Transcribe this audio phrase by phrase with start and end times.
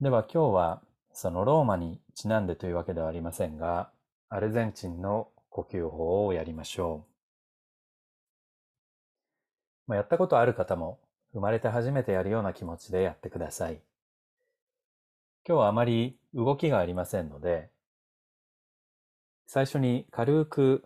[0.00, 0.80] では今日は
[1.12, 3.90] そのローマにちなんでというわけではありませんが、
[4.28, 7.04] アルゼンチンの呼吸法をやりましょ
[9.88, 9.90] う。
[9.90, 11.00] まあ、やったことある方も
[11.32, 13.80] 生まれて初めてやるような気持ちでやってください。
[15.44, 17.68] 今日はあまり動きがありませんので、
[19.48, 20.84] 最初に軽く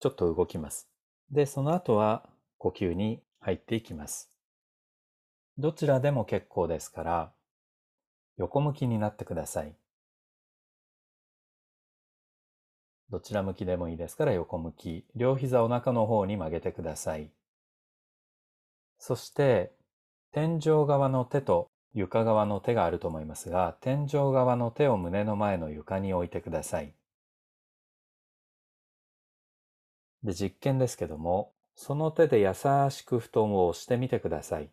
[0.00, 0.90] ちょっと動きます。
[1.30, 2.28] で、その後は
[2.58, 4.30] 呼吸に入っていきます。
[5.56, 7.32] どちらでも結構ですから、
[8.42, 9.72] 横向きになってください。
[13.08, 15.06] どちら向きでもいいですから横向き。
[15.14, 17.30] 両膝お腹の方に曲げてください。
[18.98, 19.70] そして、
[20.32, 26.92] 天井側の手と床側の手があると思いますが、天井側の手を胸の前の床に置いてください。
[30.24, 32.54] で、実験ですけども、その手で優
[32.90, 34.72] しく布団を押してみてください。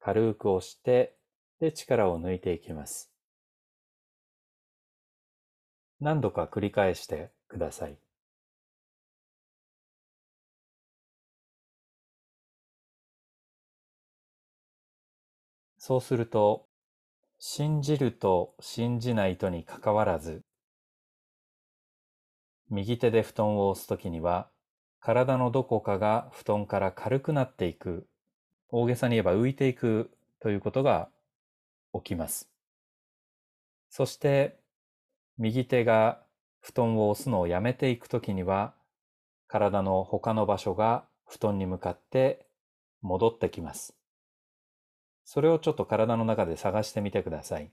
[0.00, 1.16] 軽く押して
[1.60, 3.10] で、力を抜いていきます。
[6.00, 7.98] 何度か繰り返してください。
[15.76, 16.66] そうすると、
[17.38, 20.42] 信じると信じないとにかかわらず、
[22.70, 24.48] 右手で布団を押すときには、
[25.00, 28.06] 体のどこかが布団から軽くなっていく、
[28.70, 31.10] 大げさに言えば浮いていくということが
[31.94, 32.48] 起きます。
[33.88, 34.58] そして、
[35.38, 36.22] 右手が
[36.60, 38.74] 布団を押すのをやめていくときには、
[39.48, 42.46] 体の他の場所が布団に向かって
[43.02, 43.96] 戻ってきます。
[45.24, 47.70] それをちょっと体の中で探してみてください。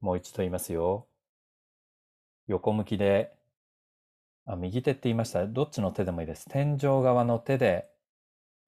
[0.00, 1.06] もう一度言いますよ。
[2.46, 3.32] 横向きで、
[4.44, 5.46] あ、右手って言いました？
[5.46, 6.46] どっちの手でもいいです。
[6.50, 7.88] 天井側の手で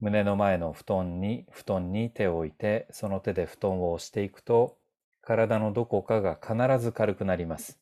[0.00, 4.76] 胸の前の布団に、布団に手を置いて、その手で布団を押していくと、
[5.22, 7.80] 体のどこかが必ず軽くなります。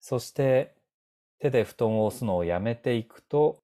[0.00, 0.74] そして、
[1.38, 3.62] 手で布団を押すのをやめていくと、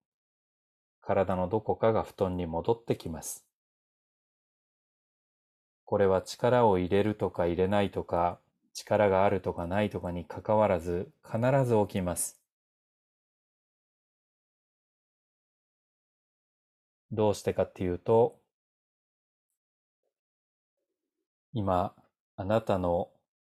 [1.00, 3.46] 体のどこかが布団に戻ってきます。
[5.84, 8.38] これは力を入れるとか入れないとか、
[8.74, 12.45] 力があるとかないとかにかかわらず、必ず起きます。
[17.12, 18.40] どうしてかっていうと、
[21.52, 21.94] 今、
[22.36, 23.10] あなたの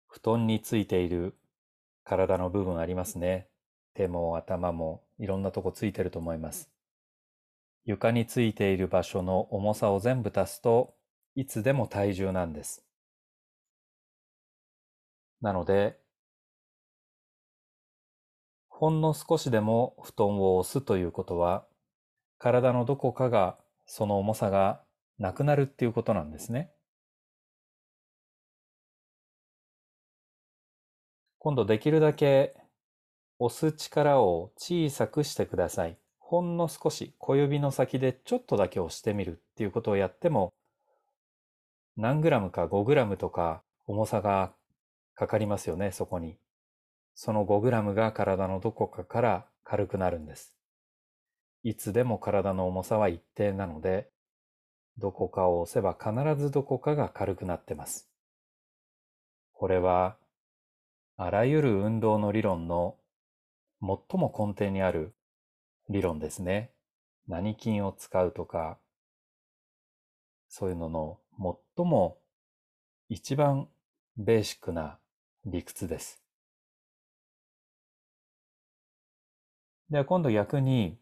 [0.09, 1.35] 布団についている
[2.05, 3.49] 体の部分ありますね。
[3.95, 6.71] 手も頭もいろんなとこついてると思います。
[7.85, 10.95] 床についている場所の重さを全部足すと
[11.35, 12.85] いつでも体重なんです。
[15.41, 15.99] なので、
[18.69, 21.65] ほんの少しでも布団を押すということは
[22.43, 24.81] 体のどこかがその重さが
[25.17, 26.73] なくなるっていうことなんですね。
[31.39, 32.57] 今度できるだけ
[33.39, 35.97] 押す力を小さくしてください。
[36.19, 40.53] ほんの少し小指の先でちょっとだけ押してみるっていうことをやっても
[41.97, 44.53] 何グラムか5グラムとか重さが
[45.15, 46.37] かかりますよね、そこに。
[47.15, 50.53] その5グラムが体のどこかから軽くなるんです。
[51.63, 54.11] いつでも体の重さは一定なので、
[54.99, 58.11] どこかを押せば必ずどこかが軽くなってます。
[59.53, 60.17] これは、
[61.17, 62.97] あらゆる運動の理論の
[63.81, 65.15] 最も根底にある
[65.89, 66.73] 理論ですね。
[67.29, 68.79] 何筋を使うとか、
[70.49, 71.19] そういうのの
[71.77, 72.19] 最も
[73.09, 73.69] 一番
[74.17, 74.99] ベーシックな
[75.45, 76.23] 理屈です。
[79.91, 81.02] では今度逆に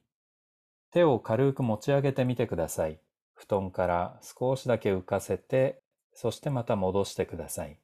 [0.92, 2.98] 手を軽く持ち上げてみてください。
[3.34, 5.80] 布団から少しだけ浮かせて、
[6.12, 7.78] そしてまた戻してください。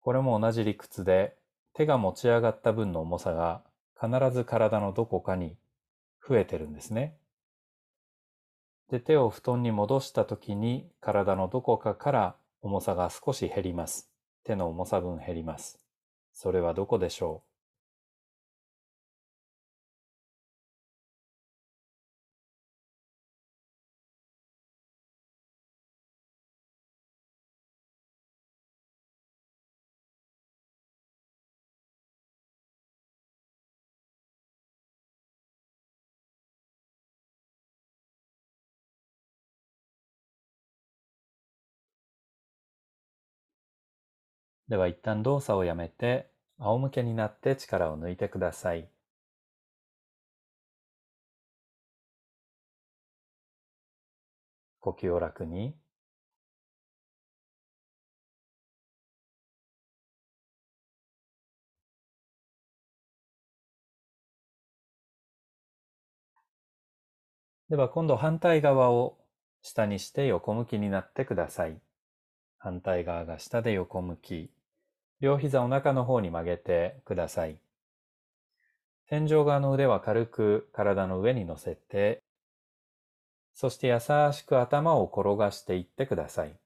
[0.00, 1.36] これも同じ理屈で、
[1.72, 3.62] 手が持ち上がった分の重さが
[3.98, 5.56] 必ず体のどこかに
[6.28, 7.16] 増えてるんですね。
[8.90, 14.10] で、手を布団に戻した時に体のどこかから重さが少し減ります。
[14.44, 15.80] 手の重さ分減ります。
[16.32, 17.53] それはどこでしょう？
[44.68, 48.86] では一旦動作をやめて仰向けになって力を抜いてください。
[54.78, 55.74] 呼吸を楽に。
[67.68, 69.18] では今度反対側を
[69.60, 71.78] 下にして横向きになってください。
[72.64, 74.50] 反対側が下で横向き。
[75.20, 77.58] 両膝お腹の方に曲げてください。
[79.06, 82.22] 天井側の腕は軽く体の上に乗せて、
[83.52, 84.00] そして優
[84.32, 86.56] しく頭を転がしていってください。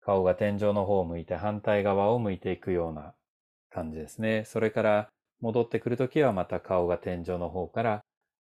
[0.00, 3.14] 顔が天井の方を向いて反対側を向いていくような
[3.70, 4.44] 感じですね。
[4.46, 5.08] それから
[5.40, 8.04] 戻ってくるときはまた顔が天井の方から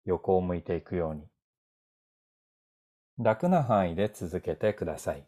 [0.06, 1.26] 横を向いていくように。
[3.19, 5.26] 楽な範囲で続けてください。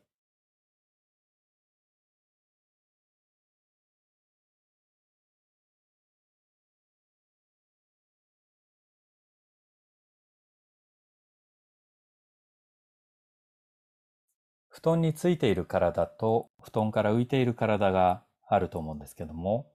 [14.76, 19.72] 布団についている体と布団から浮いている体があると思うんですけども、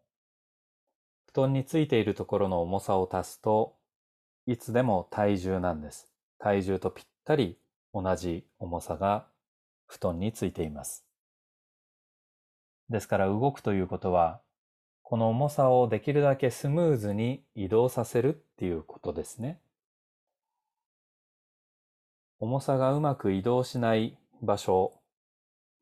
[1.25, 3.73] 布団についているところの重さを足すと
[4.45, 6.07] いつでも体重なんです。
[6.37, 7.57] 体重とぴったり
[7.95, 9.25] 同じ重さが
[9.87, 11.03] 布団についています。
[12.89, 14.39] ですから動くということは、
[15.01, 19.59] この重さをできるだけスムーズに移動させるっていうことですね。
[22.39, 24.99] 重さがうまく移動しない場所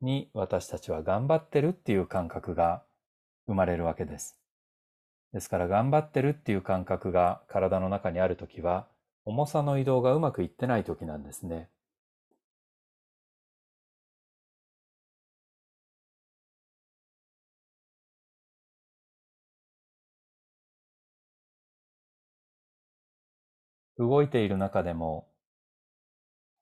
[0.02, 2.82] に私たちは頑張ってるっていう感覚が
[3.46, 4.36] 生まれるわけです。
[5.32, 8.86] ですから頑張ってるっていう感覚が体の中にあるときは、
[9.24, 11.68] 重さの移動がうまくいってないときなんですね。
[23.98, 25.29] 動いている中でも、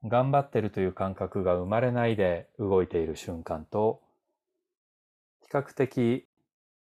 [0.04, 4.00] 頑張ってるという感覚が生まれないで動いている瞬間と、
[5.42, 6.26] 比較的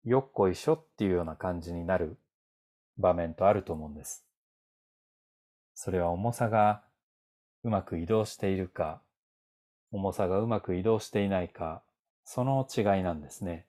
[0.06, 2.18] よっこいしょっていうような感じになる
[2.98, 4.26] 場面とあると思うんです。
[5.74, 6.84] それは重さが
[7.64, 9.02] うまく移動しているか、
[9.92, 11.82] 重さがうまく移動していないか、
[12.24, 13.66] その違いなんですね。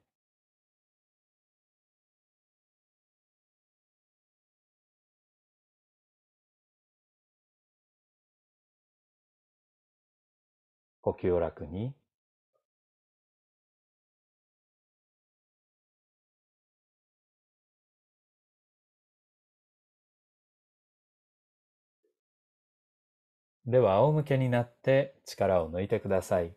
[11.03, 11.95] 呼吸を楽に。
[23.67, 26.55] では仰向けになって力を抜いてください。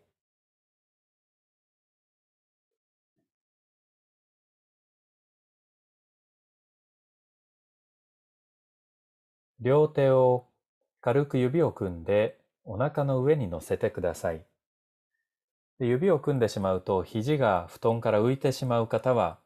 [9.60, 10.46] 両手を
[11.02, 14.44] 軽く指を組んでお腹の上に乗せてください。
[15.78, 19.38] 指を組んでしまうと肘が布団から浮いてしまう方は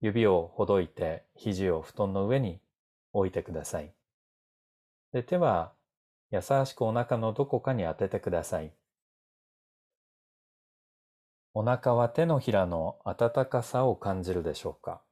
[0.00, 2.60] 指をほどいて肘を布団の上に
[3.12, 3.92] 置いてください。
[5.12, 5.72] で手は
[6.30, 8.72] 優しくお腹のどこかに当ててください。
[11.52, 15.02] お腹は手のひらの温かさを感じるでしょうか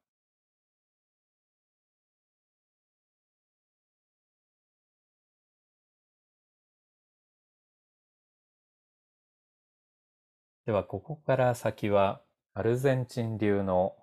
[10.68, 12.20] ではここから先は
[12.52, 13.96] アルゼンチン流の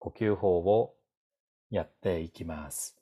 [0.00, 0.96] 呼吸法を
[1.70, 2.98] やっていきます。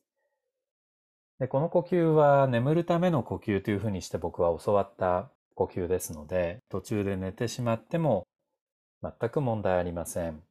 [1.39, 8.27] でこの呼吸は眠るための呼吸というふうにして僕は教わった呼吸ですので、途中で寝てしまっても
[9.03, 10.43] 全く問題ありません。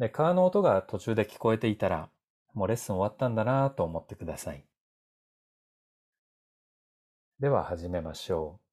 [0.00, 2.08] で、川の音が途中で聞こえていたら、
[2.54, 4.64] もうレッスン終わったんだなと思ってください。
[7.38, 8.65] では始めましょう。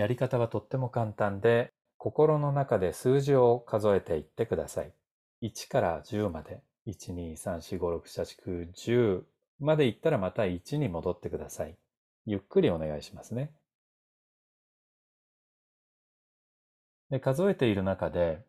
[0.00, 4.94] やり方はとっても簡単で、心の中で数字を数えていってください。
[5.42, 6.62] 1から10まで。
[6.86, 9.24] 1,2,3,4,5,6,7,8,9,10
[9.60, 11.76] まで行ったらまた1に戻ってください。
[12.24, 13.52] ゆっくりお願いしますね。
[17.10, 18.42] で数えている中で、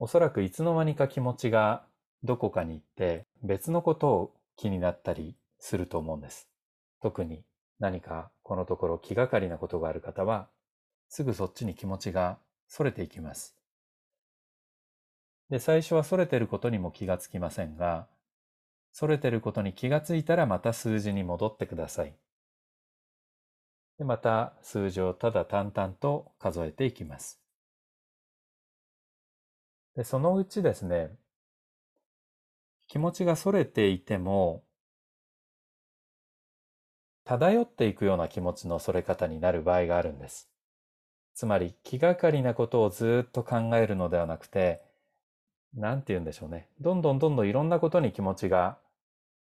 [0.00, 1.86] おそらくいつの間にか気持ちが
[2.24, 6.48] どこかに行って別のことを気になったりすると思うんです。
[7.00, 7.44] 特に
[7.78, 10.46] 何かこのところ気がかりなことがある方は、
[11.08, 12.38] すぐそっちに気持ちが
[12.70, 13.56] 逸れていきます。
[15.48, 18.08] で、最初は逸れてることにも気がつきませんが、
[18.94, 22.14] 逸れてることに気がついたらまた数字に戻ってください。
[23.96, 27.40] で、また数字をただ淡々と数えていきます。
[29.96, 31.16] で、そのうちですね、
[32.86, 34.62] 気持ちが逸れていても、
[37.24, 40.50] 漂っていくような気持ちのそれ方になる場合があるんです。
[41.34, 44.82] つまり気がかりなことをずっと考えるのではなくて、
[45.74, 46.68] なんて言うんでしょうね。
[46.80, 48.78] どんどんどんどんいろんなことに気持ちが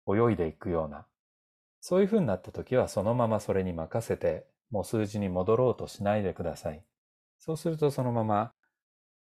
[0.08, 1.06] 泳いでいくような、
[1.80, 6.82] そういうふうになった時はそのままそれに任せて、もう数字に戻ろうとしないでください。
[7.38, 8.52] そうするとそのまま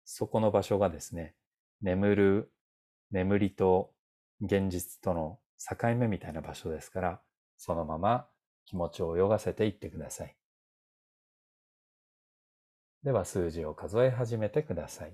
[0.05, 1.35] そこの場所がですね、
[1.81, 2.53] 眠る、
[3.11, 3.91] 眠りと
[4.41, 7.21] 現実との境目みたいな場所ですから、
[7.57, 8.27] そのまま
[8.65, 10.37] 気持ちを泳がせていってください。
[13.05, 15.13] では数字を数え始めてください。